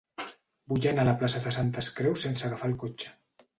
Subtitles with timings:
[0.73, 3.17] Vull anar a la plaça de Santes Creus sense agafar el cotxe.